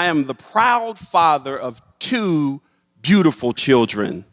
[0.00, 2.62] I am the proud father of two
[3.02, 4.24] beautiful children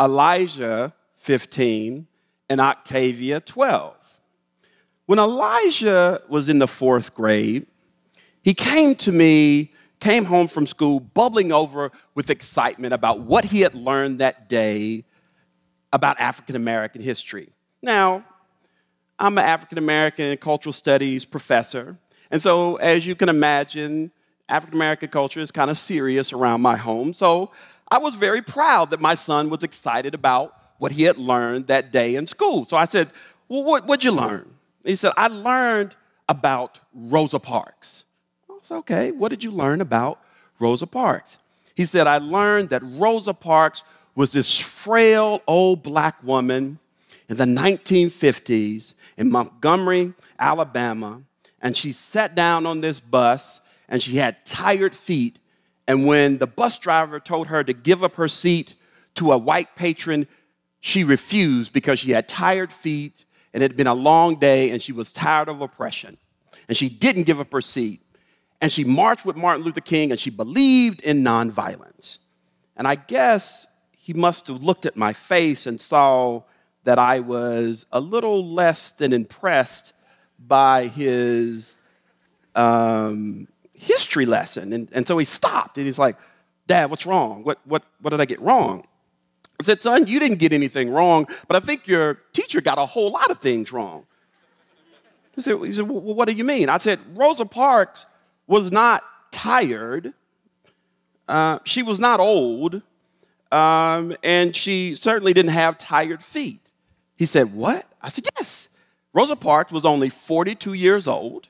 [0.00, 2.06] Elijah, 15,
[2.48, 3.94] and Octavia, 12.
[5.04, 7.66] When Elijah was in the fourth grade,
[8.40, 13.60] he came to me, came home from school, bubbling over with excitement about what he
[13.60, 15.04] had learned that day
[15.92, 17.50] about African American history.
[17.82, 18.24] Now,
[19.18, 21.98] I'm an African American cultural studies professor,
[22.30, 24.10] and so as you can imagine,
[24.52, 27.14] African American culture is kind of serious around my home.
[27.14, 27.50] So
[27.90, 31.90] I was very proud that my son was excited about what he had learned that
[31.90, 32.66] day in school.
[32.66, 33.08] So I said,
[33.48, 34.50] Well, what, what'd you learn?
[34.84, 35.96] He said, I learned
[36.28, 38.04] about Rosa Parks.
[38.50, 40.20] I said, Okay, what did you learn about
[40.60, 41.38] Rosa Parks?
[41.74, 43.82] He said, I learned that Rosa Parks
[44.14, 46.78] was this frail old black woman
[47.30, 51.22] in the 1950s in Montgomery, Alabama,
[51.62, 53.61] and she sat down on this bus
[53.92, 55.38] and she had tired feet
[55.88, 58.74] and when the bus driver told her to give up her seat
[59.16, 60.26] to a white patron,
[60.80, 64.80] she refused because she had tired feet and it had been a long day and
[64.80, 66.16] she was tired of oppression.
[66.68, 68.00] And she didn't give up her seat.
[68.60, 72.18] And she marched with Martin Luther King and she believed in nonviolence.
[72.76, 76.42] And I guess he must have looked at my face and saw
[76.84, 79.92] that I was a little less than impressed
[80.38, 81.76] by his
[82.54, 83.46] um,
[83.82, 84.72] history lesson.
[84.72, 86.16] And, and so he stopped and he's like,
[86.66, 87.42] Dad, what's wrong?
[87.42, 88.86] What, what, what did I get wrong?
[89.60, 92.86] I said, Son, you didn't get anything wrong, but I think your teacher got a
[92.86, 94.06] whole lot of things wrong.
[95.34, 96.68] He said, he said well, What do you mean?
[96.68, 98.06] I said, Rosa Parks
[98.46, 100.14] was not tired,
[101.28, 102.82] uh, she was not old,
[103.50, 106.72] um, and she certainly didn't have tired feet.
[107.16, 107.86] He said, What?
[108.00, 108.68] I said, Yes.
[109.12, 111.48] Rosa Parks was only 42 years old.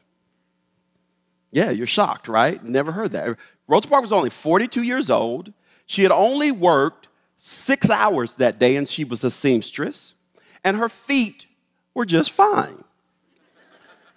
[1.52, 2.62] Yeah, you're shocked, right?
[2.64, 3.36] Never heard that.
[3.68, 5.52] Rosa Parks was only 42 years old.
[5.86, 10.14] She had only worked six hours that day, and she was a seamstress,
[10.64, 11.46] and her feet
[11.94, 12.82] were just fine.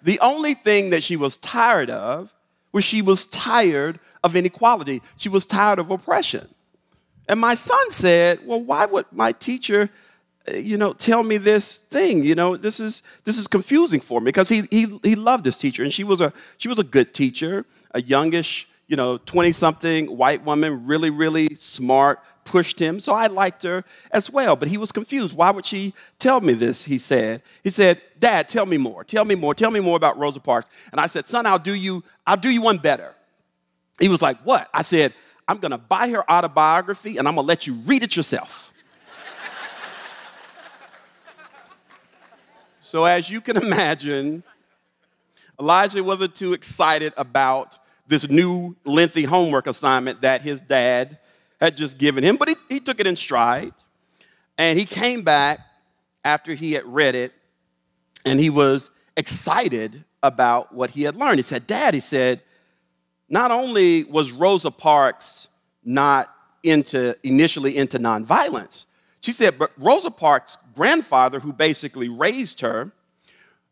[0.02, 2.32] The only thing that she was tired of
[2.72, 5.02] was she was tired of inequality.
[5.16, 6.48] She was tired of oppression.
[7.28, 9.90] And my son said, Well, why would my teacher
[10.54, 12.22] you know, tell me this thing.
[12.22, 15.56] You know, this is this is confusing for me because he he he loved this
[15.56, 19.52] teacher, and she was a she was a good teacher, a youngish, you know, twenty
[19.52, 23.00] something white woman, really really smart, pushed him.
[23.00, 24.56] So I liked her as well.
[24.56, 25.36] But he was confused.
[25.36, 26.84] Why would she tell me this?
[26.84, 27.42] He said.
[27.62, 29.04] He said, Dad, tell me more.
[29.04, 29.54] Tell me more.
[29.54, 30.68] Tell me more about Rosa Parks.
[30.92, 32.02] And I said, Son, I'll do you.
[32.26, 33.12] I'll do you one better.
[34.00, 34.68] He was like, What?
[34.72, 35.12] I said,
[35.48, 38.72] I'm gonna buy her autobiography, and I'm gonna let you read it yourself.
[42.86, 44.44] So, as you can imagine,
[45.58, 51.18] Elijah wasn't too excited about this new lengthy homework assignment that his dad
[51.60, 53.72] had just given him, but he, he took it in stride.
[54.56, 55.58] And he came back
[56.24, 57.32] after he had read it,
[58.24, 61.38] and he was excited about what he had learned.
[61.38, 62.40] He said, Dad, he said,
[63.28, 65.48] not only was Rosa Parks
[65.84, 66.32] not
[66.62, 68.86] into initially into nonviolence,
[69.26, 72.92] she said, but Rosa Parks' grandfather, who basically raised her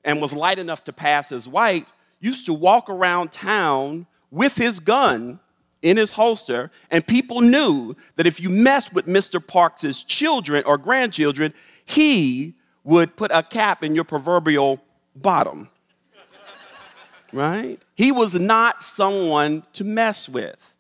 [0.03, 1.87] and was light enough to pass as white,
[2.19, 5.39] used to walk around town with his gun
[5.81, 9.47] in his holster, and people knew that if you messed with Mr.
[9.47, 11.55] Parks's children or grandchildren,
[11.85, 14.83] he would put a cap in your proverbial
[15.15, 15.69] bottom.
[17.33, 17.81] right?
[17.95, 20.75] He was not someone to mess with.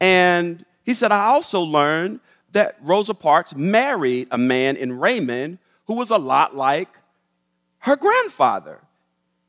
[0.00, 2.20] And he said, I also learned
[2.52, 6.88] that Rosa Parks married a man in Raymond who was a lot like
[7.80, 8.80] her grandfather,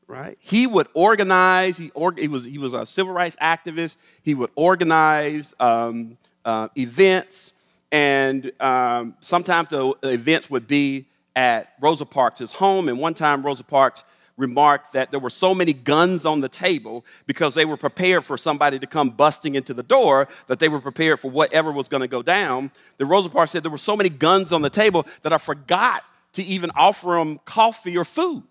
[0.06, 0.36] right?
[0.40, 4.50] He would organize, he, or, he, was, he was a civil rights activist, he would
[4.54, 7.52] organize um, uh, events,
[7.92, 12.88] and um, sometimes the events would be at Rosa Parks' home.
[12.88, 14.02] And one time, Rosa Parks
[14.36, 18.36] remarked that there were so many guns on the table because they were prepared for
[18.36, 22.00] somebody to come busting into the door, that they were prepared for whatever was going
[22.00, 22.70] to go down.
[22.98, 26.02] The Rosa Parks said there were so many guns on the table that I forgot
[26.32, 28.42] to even offer them coffee or food.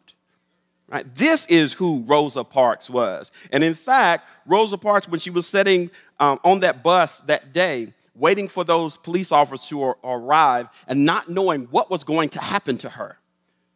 [0.89, 1.13] Right?
[1.15, 3.31] This is who Rosa Parks was.
[3.51, 5.89] And in fact, Rosa Parks, when she was sitting
[6.19, 11.29] um, on that bus that day, waiting for those police officers to arrive and not
[11.29, 13.17] knowing what was going to happen to her,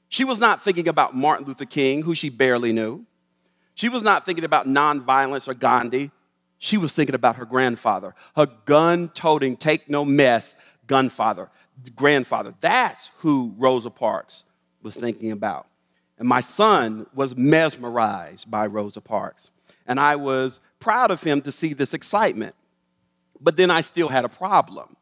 [0.09, 3.06] she was not thinking about Martin Luther King, who she barely knew.
[3.75, 6.12] She was not thinking about nonviolence or Gandhi.
[6.57, 10.56] She was thinking about her grandfather, her gun toting, take no mess
[10.88, 11.50] gunfather,
[11.95, 12.54] grandfather.
[12.62, 14.44] That's who Rosa Parks
[14.81, 15.68] was thinking about.
[16.18, 19.51] And my son was mesmerized by Rosa Parks.
[19.86, 22.56] and I was proud of him to see this excitement.
[23.39, 24.95] But then I still had a problem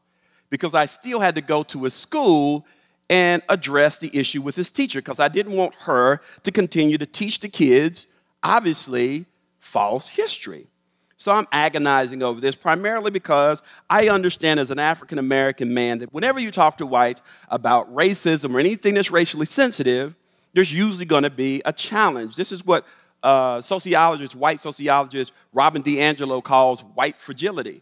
[0.50, 2.66] because I still had to go to a school
[3.10, 7.06] and address the issue with his teacher because I didn't want her to continue to
[7.06, 8.08] teach the kids,
[8.42, 9.26] obviously,
[9.60, 10.68] false history.
[11.18, 16.14] So I'm agonizing over this primarily because I understand as an African American man that
[16.14, 20.16] whenever you talk to whites about racism or anything that's racially sensitive,
[20.54, 22.36] there's usually going to be a challenge.
[22.36, 22.86] This is what
[23.24, 27.82] uh, sociologist, white sociologist Robin DiAngelo calls white fragility.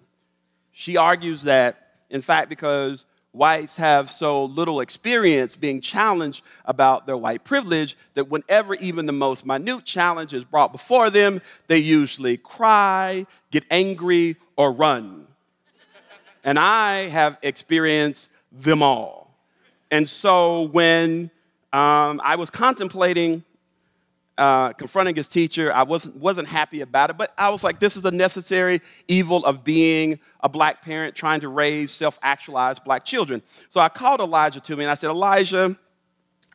[0.71, 7.17] She argues that, in fact, because whites have so little experience being challenged about their
[7.17, 12.37] white privilege that whenever even the most minute challenge is brought before them, they usually
[12.37, 15.27] cry, get angry, or run.
[16.43, 19.35] and I have experienced them all.
[19.89, 21.31] And so when
[21.73, 23.43] um, I was contemplating
[24.37, 25.71] uh, confronting his teacher.
[25.71, 29.45] I wasn't, wasn't happy about it, but I was like, this is a necessary evil
[29.45, 33.41] of being a black parent trying to raise self actualized black children.
[33.69, 35.77] So I called Elijah to me and I said, Elijah,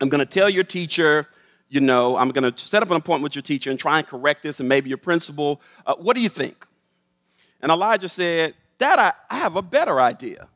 [0.01, 1.27] I'm going to tell your teacher,
[1.69, 4.07] you know, I'm going to set up an appointment with your teacher and try and
[4.07, 5.61] correct this and maybe your principal.
[5.85, 6.65] Uh, what do you think?
[7.61, 10.47] And Elijah said, Dad, I, I have a better idea.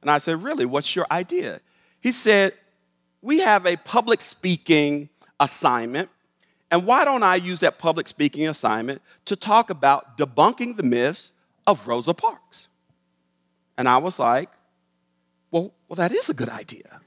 [0.00, 0.66] And I said, Really?
[0.66, 1.60] What's your idea?
[2.00, 2.54] He said,
[3.22, 5.08] We have a public speaking
[5.40, 6.10] assignment.
[6.70, 11.32] And why don't I use that public speaking assignment to talk about debunking the myths
[11.66, 12.68] of Rosa Parks?
[13.78, 14.50] And I was like,
[15.50, 17.00] well, well that is a good idea.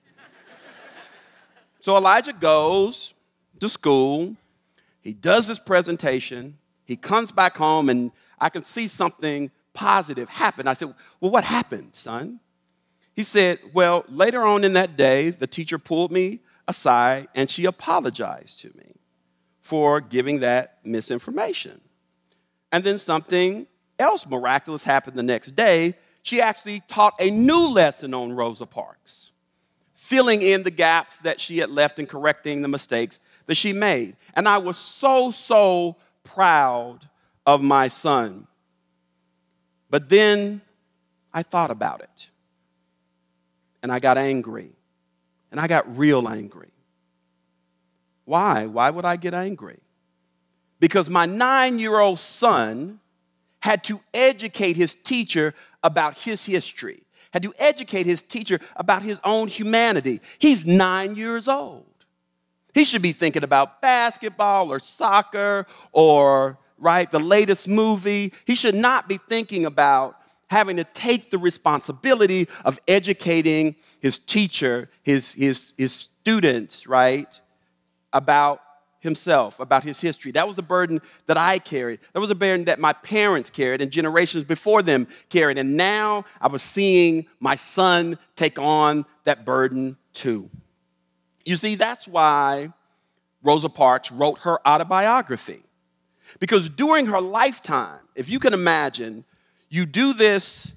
[1.79, 3.13] so Elijah goes
[3.59, 4.35] to school,
[5.01, 10.67] he does his presentation, he comes back home, and I can see something positive happen.
[10.67, 12.39] I said, Well, what happened, son?
[13.15, 16.39] He said, Well, later on in that day, the teacher pulled me
[16.69, 18.93] aside and she apologized to me
[19.59, 21.81] for giving that misinformation.
[22.71, 23.67] And then something
[23.97, 25.95] else miraculous happened the next day.
[26.21, 29.31] She actually taught a new lesson on Rosa Parks,
[29.95, 34.15] filling in the gaps that she had left and correcting the mistakes that she made.
[34.35, 36.99] And I was so, so proud
[37.45, 38.45] of my son.
[39.89, 40.61] But then
[41.33, 42.29] I thought about it
[43.81, 44.75] and I got angry.
[45.51, 46.71] And I got real angry.
[48.25, 48.67] Why?
[48.67, 49.79] Why would I get angry?
[50.79, 52.99] Because my nine year old son
[53.61, 55.53] had to educate his teacher
[55.83, 57.03] about his history,
[57.33, 60.21] had to educate his teacher about his own humanity.
[60.37, 61.85] He's nine years old.
[62.73, 68.31] He should be thinking about basketball or soccer or, right, the latest movie.
[68.45, 70.18] He should not be thinking about
[70.49, 77.39] having to take the responsibility of educating his teacher, his, his, his students, right,
[78.11, 78.61] about
[78.99, 80.31] himself, about his history.
[80.31, 81.99] That was the burden that I carried.
[82.13, 85.57] That was a burden that my parents carried and generations before them carried.
[85.57, 90.49] And now I was seeing my son take on that burden too.
[91.45, 92.73] You see, that's why
[93.41, 95.63] Rosa Parks wrote her autobiography.
[96.39, 99.25] Because during her lifetime, if you can imagine,
[99.69, 100.73] you do this,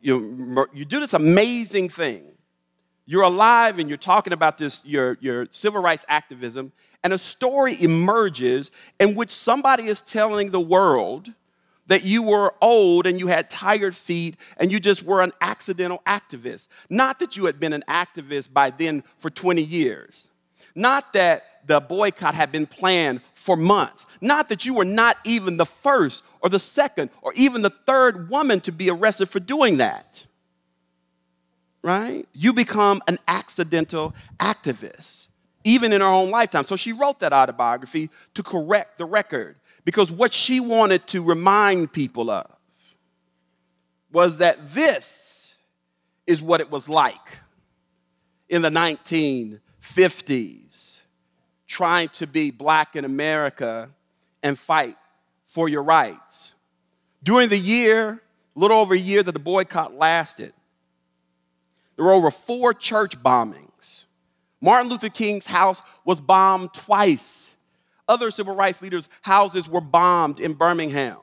[0.00, 2.24] you, you do this amazing thing.
[3.06, 6.72] You're alive and you're talking about this, your, your civil rights activism,
[7.02, 11.32] and a story emerges in which somebody is telling the world
[11.88, 16.00] that you were old and you had tired feet and you just were an accidental
[16.06, 16.68] activist.
[16.88, 20.30] Not that you had been an activist by then for 20 years.
[20.74, 24.06] Not that the boycott had been planned for months.
[24.20, 28.28] Not that you were not even the first or the second or even the third
[28.28, 30.26] woman to be arrested for doing that.
[31.82, 32.28] Right?
[32.32, 35.26] You become an accidental activist,
[35.64, 36.64] even in her own lifetime.
[36.64, 41.92] So she wrote that autobiography to correct the record because what she wanted to remind
[41.92, 42.46] people of
[44.12, 45.56] was that this
[46.26, 47.38] is what it was like
[48.48, 50.91] in the 1950s
[51.72, 53.88] trying to be black in America
[54.42, 54.94] and fight
[55.42, 56.54] for your rights.
[57.22, 58.20] During the year,
[58.54, 60.52] a little over a year that the boycott lasted,
[61.96, 64.04] there were over four church bombings.
[64.60, 67.56] Martin Luther King's house was bombed twice.
[68.06, 71.20] Other civil rights leaders' houses were bombed in Birmingham.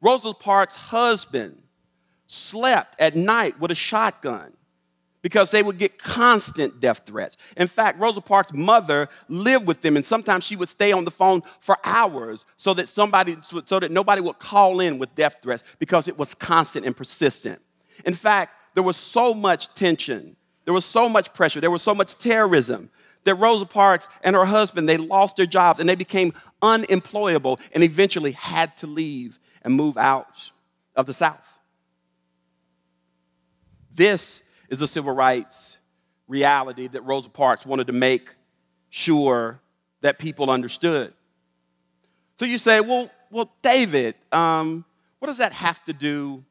[0.00, 1.62] Rosa Parks' husband
[2.26, 4.54] slept at night with a shotgun
[5.24, 7.38] because they would get constant death threats.
[7.56, 11.10] In fact, Rosa Parks' mother lived with them, and sometimes she would stay on the
[11.10, 15.64] phone for hours so that somebody, so that nobody would call in with death threats
[15.78, 17.58] because it was constant and persistent.
[18.04, 21.94] In fact, there was so much tension, there was so much pressure, there was so
[21.94, 22.90] much terrorism
[23.24, 27.82] that Rosa Parks and her husband, they lost their jobs and they became unemployable and
[27.82, 30.50] eventually had to leave and move out
[30.94, 31.48] of the South.
[33.90, 34.43] This
[34.74, 35.78] is a civil rights
[36.28, 38.34] reality that Rosa Parks wanted to make
[38.90, 39.60] sure
[40.00, 41.14] that people understood.
[42.34, 44.84] So you say, well, well, David, um,
[45.18, 46.44] what does that have to do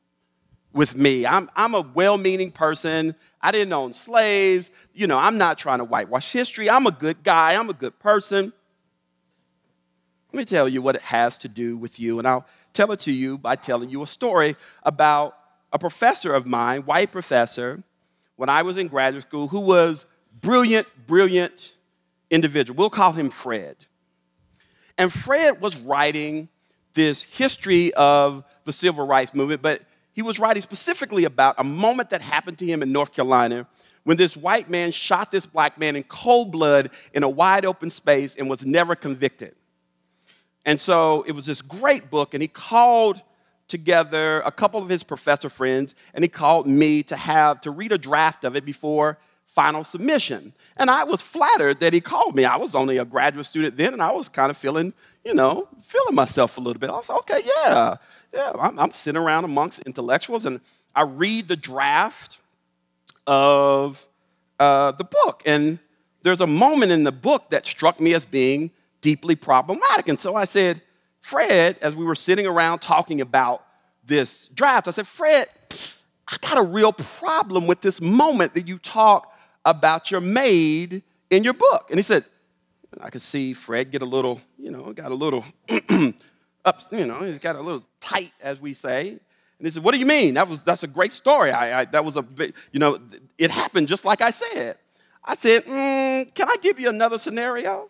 [0.72, 1.26] with me?
[1.26, 3.16] I'm, I'm a well meaning person.
[3.42, 4.72] I didn't own slaves.
[4.94, 6.70] You know, I'm not trying to whitewash history.
[6.70, 7.56] I'm a good guy.
[7.56, 8.54] I'm a good person.
[10.32, 13.02] Let me tell you what it has to do with you, and I'll tell it
[13.02, 15.38] to you by telling you a story about
[15.72, 17.84] a professor of mine, white professor,
[18.36, 20.06] when I was in graduate school, who was
[20.42, 21.72] brilliant, brilliant
[22.30, 22.78] individual.
[22.78, 23.76] We'll call him Fred.
[24.98, 26.50] And Fred was writing
[26.94, 29.82] this history of the civil rights movement, but
[30.14, 33.68] he was writing specifically about a moment that happened to him in North Carolina
[34.04, 37.90] when this white man shot this black man in cold blood in a wide open
[37.90, 39.56] space and was never convicted.
[40.66, 43.22] And so it was this great book, and he called
[43.68, 47.92] together a couple of his professor friends, and he called me to have to read
[47.92, 50.54] a draft of it before final submission.
[50.78, 52.46] And I was flattered that he called me.
[52.46, 54.94] I was only a graduate student then, and I was kind of feeling,
[55.24, 56.90] you know, feeling myself a little bit.
[56.90, 57.96] I was like, okay, yeah,
[58.34, 58.52] yeah.
[58.60, 60.60] I'm, I'm sitting around amongst intellectuals, and
[60.96, 62.40] I read the draft
[63.28, 64.06] of
[64.60, 65.44] uh, the book.
[65.46, 65.80] And
[66.24, 70.08] there's a moment in the book that struck me as being deeply problematic.
[70.08, 70.82] And so I said,
[71.24, 73.66] Fred, as we were sitting around talking about
[74.04, 75.48] this draft, I said, Fred,
[76.28, 81.46] I got a real problem with this moment that you talk about your maid in
[81.46, 81.86] your book.
[81.90, 82.26] And he said,
[83.00, 85.46] I could see Fred get a little, you know, got a little
[86.66, 89.08] up, you know, he's got a little tight, as we say.
[89.12, 89.20] And
[89.62, 90.34] he said, What do you mean?
[90.34, 91.52] That was that's a great story.
[91.52, 92.26] I, I that was a,
[92.74, 93.00] you know,
[93.38, 94.78] it happened just like I said.
[95.24, 97.90] I said, mm, Can I give you another scenario?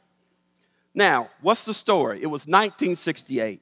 [0.95, 2.21] Now, what's the story?
[2.21, 3.61] It was 1968.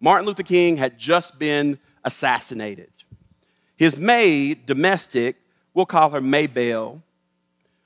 [0.00, 2.90] Martin Luther King had just been assassinated.
[3.76, 5.36] His maid, domestic,
[5.74, 7.02] we'll call her Maybelle,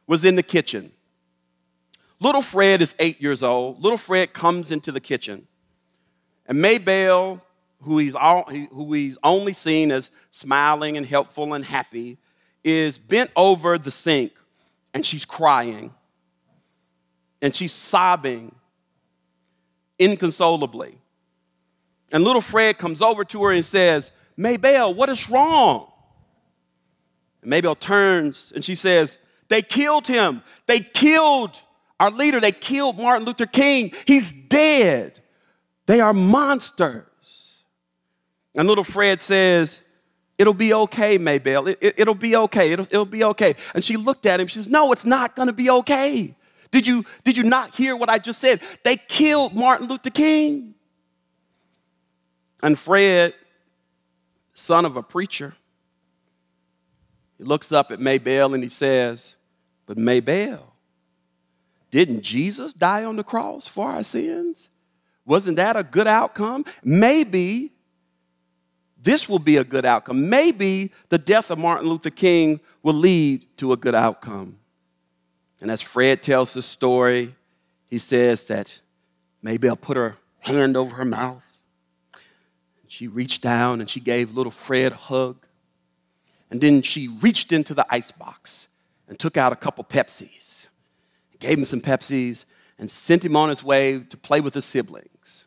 [0.06, 0.92] was in the kitchen.
[2.20, 3.82] Little Fred is eight years old.
[3.82, 5.46] Little Fred comes into the kitchen.
[6.46, 7.40] And Maybelle,
[7.82, 12.18] who he's, all, who he's only seen as smiling and helpful and happy,
[12.62, 14.32] is bent over the sink
[14.92, 15.92] and she's crying.
[17.44, 18.54] And she's sobbing
[19.98, 20.96] inconsolably.
[22.10, 25.92] And little Fred comes over to her and says, Maybelle, what is wrong?
[27.42, 30.42] And Maybelle turns and she says, They killed him.
[30.64, 31.62] They killed
[32.00, 32.40] our leader.
[32.40, 33.92] They killed Martin Luther King.
[34.06, 35.20] He's dead.
[35.84, 37.04] They are monsters.
[38.54, 39.80] And little Fred says,
[40.38, 41.68] It'll be okay, Maybelle.
[41.68, 42.72] It, will it, be okay.
[42.72, 43.54] It'll, it'll be okay.
[43.74, 44.46] And she looked at him.
[44.46, 46.34] She says, No, it's not going to be okay.
[46.74, 48.60] Did you, did you not hear what I just said?
[48.82, 50.74] They killed Martin Luther King.
[52.64, 53.32] And Fred,
[54.54, 55.54] son of a preacher,
[57.38, 59.36] he looks up at Maybelle and he says,
[59.86, 60.74] But Maybelle,
[61.92, 64.68] didn't Jesus die on the cross for our sins?
[65.24, 66.64] Wasn't that a good outcome?
[66.82, 67.70] Maybe
[69.00, 70.28] this will be a good outcome.
[70.28, 74.56] Maybe the death of Martin Luther King will lead to a good outcome.
[75.60, 77.34] And as Fred tells the story,
[77.88, 78.80] he says that
[79.42, 81.42] Maybelle put her hand over her mouth.
[82.88, 85.36] She reached down and she gave little Fred a hug.
[86.50, 88.68] And then she reached into the ice box
[89.08, 90.68] and took out a couple Pepsis,
[91.38, 92.44] gave him some Pepsis,
[92.78, 95.46] and sent him on his way to play with his siblings.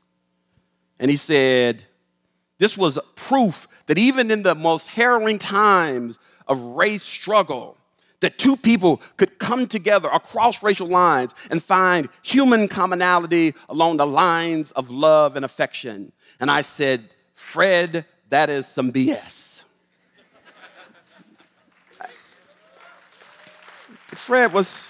[1.00, 1.84] And he said,
[2.58, 7.78] This was proof that even in the most harrowing times of race struggle,
[8.20, 14.08] that two people could come together across racial lines and find human commonality along the
[14.08, 16.12] lines of love and affection.
[16.40, 19.64] And I said, Fred, that is some BS.
[24.08, 24.86] Fred was,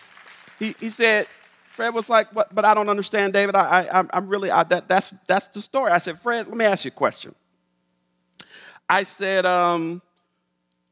[0.57, 1.27] he, he said,
[1.65, 3.55] Fred was like, but, but I don't understand, David.
[3.55, 5.91] I, I, I'm really, I, that, that's, that's the story.
[5.91, 7.35] I said, Fred, let me ask you a question.
[8.89, 10.01] I said, um,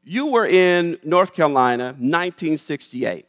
[0.06, 3.26] you were in North Carolina, 1968.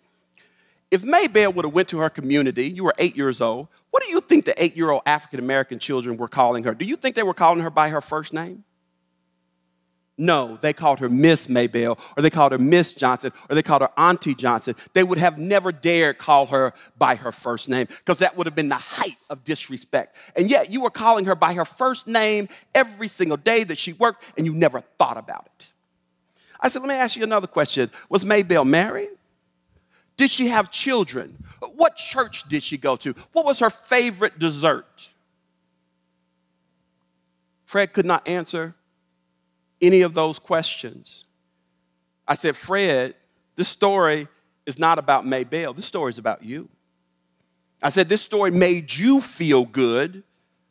[0.91, 4.10] If Maybelle would have went to her community, you were eight years old, what do
[4.10, 6.75] you think the eight-year-old African-American children were calling her?
[6.75, 8.63] Do you think they were calling her by her first name?
[10.19, 13.81] No, they called her Miss Maybelle, or they called her Miss Johnson, or they called
[13.81, 14.75] her Auntie Johnson.
[14.93, 18.55] They would have never dared call her by her first name because that would have
[18.55, 20.15] been the height of disrespect.
[20.36, 23.93] And yet you were calling her by her first name every single day that she
[23.93, 25.72] worked, and you never thought about it.
[26.60, 27.92] I said, let me ask you another question.
[28.10, 29.10] Was Maybelle married?
[30.18, 31.44] Did she have children?
[31.76, 33.14] What church did she go to?
[33.34, 35.14] What was her favorite dessert?
[37.66, 38.76] Fred could not answer
[39.82, 41.26] any of those questions.
[42.28, 43.14] I said, Fred,
[43.56, 44.28] this story
[44.66, 45.74] is not about Maybelle.
[45.74, 46.70] This story is about you.
[47.82, 50.24] I said, This story made you feel good,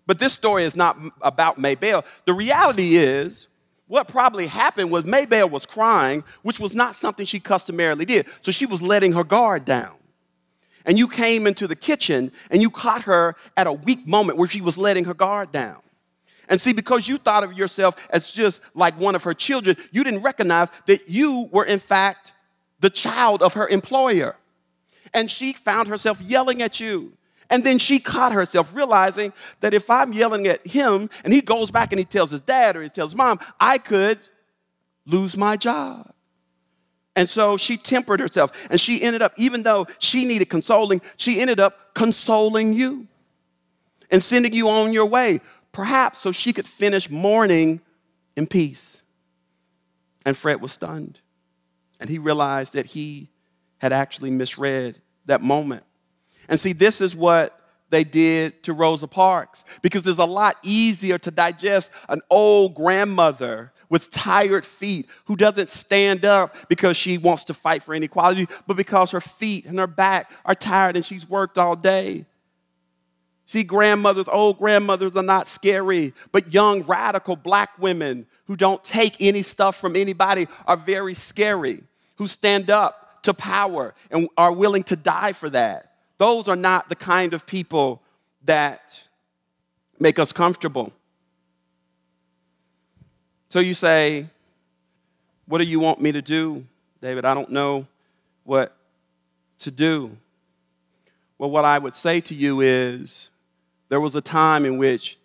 [0.06, 2.04] but this story is not about Maybelle.
[2.24, 3.48] The reality is,
[3.88, 8.26] what probably happened was Maybelle was crying, which was not something she customarily did.
[8.40, 9.94] So she was letting her guard down.
[10.84, 14.48] And you came into the kitchen and you caught her at a weak moment where
[14.48, 15.78] she was letting her guard down.
[16.48, 20.04] And see, because you thought of yourself as just like one of her children, you
[20.04, 22.32] didn't recognize that you were, in fact,
[22.78, 24.36] the child of her employer.
[25.12, 27.16] And she found herself yelling at you.
[27.50, 31.70] And then she caught herself realizing that if I'm yelling at him and he goes
[31.70, 34.18] back and he tells his dad or he tells mom, I could
[35.06, 36.12] lose my job.
[37.14, 41.40] And so she tempered herself and she ended up, even though she needed consoling, she
[41.40, 43.06] ended up consoling you
[44.10, 45.40] and sending you on your way,
[45.72, 47.80] perhaps so she could finish mourning
[48.36, 49.02] in peace.
[50.26, 51.20] And Fred was stunned
[51.98, 53.30] and he realized that he
[53.78, 55.84] had actually misread that moment.
[56.48, 57.58] And see, this is what
[57.90, 63.72] they did to Rosa Parks because it's a lot easier to digest an old grandmother
[63.88, 68.76] with tired feet who doesn't stand up because she wants to fight for inequality, but
[68.76, 72.26] because her feet and her back are tired and she's worked all day.
[73.44, 79.16] See, grandmothers, old grandmothers are not scary, but young, radical black women who don't take
[79.20, 81.84] any stuff from anybody are very scary,
[82.16, 85.92] who stand up to power and are willing to die for that.
[86.18, 88.02] Those are not the kind of people
[88.44, 89.06] that
[89.98, 90.92] make us comfortable.
[93.48, 94.26] So you say,
[95.46, 96.64] What do you want me to do,
[97.00, 97.24] David?
[97.24, 97.86] I don't know
[98.44, 98.76] what
[99.60, 100.16] to do.
[101.38, 103.30] Well, what I would say to you is
[103.88, 105.18] there was a time in which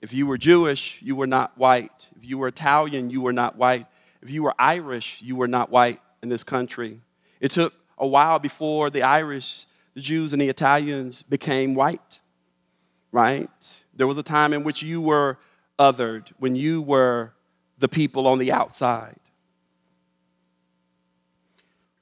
[0.00, 2.08] if you were Jewish, you were not white.
[2.16, 3.86] If you were Italian, you were not white.
[4.20, 7.00] If you were Irish, you were not white in this country.
[7.40, 12.20] It took a while before the Irish the Jews and the Italians became white,
[13.12, 13.48] right?
[13.94, 15.38] There was a time in which you were
[15.78, 17.32] othered, when you were
[17.78, 19.16] the people on the outside.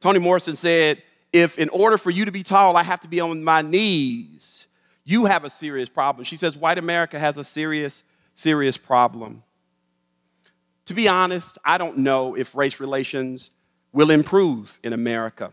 [0.01, 1.03] Toni Morrison said,
[1.33, 4.67] if in order for you to be tall, I have to be on my knees,
[5.05, 6.25] you have a serious problem.
[6.25, 8.03] She says, white America has a serious,
[8.35, 9.43] serious problem.
[10.87, 13.51] To be honest, I don't know if race relations
[13.93, 15.53] will improve in America.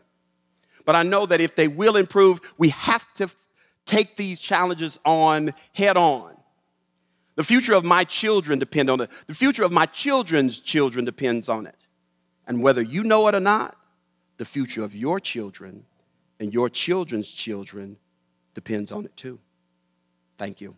[0.89, 3.29] But I know that if they will improve, we have to
[3.85, 6.35] take these challenges on head on.
[7.35, 9.11] The future of my children depend on it.
[9.27, 11.75] The future of my children's children depends on it.
[12.47, 13.77] And whether you know it or not,
[14.37, 15.85] the future of your children
[16.39, 17.97] and your children's children
[18.55, 19.37] depends on it too.
[20.39, 20.75] Thank you.